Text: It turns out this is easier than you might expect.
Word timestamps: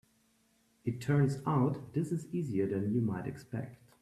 It 0.83 0.99
turns 0.99 1.37
out 1.45 1.93
this 1.93 2.11
is 2.11 2.25
easier 2.33 2.65
than 2.65 2.91
you 2.91 3.01
might 3.01 3.27
expect. 3.27 3.79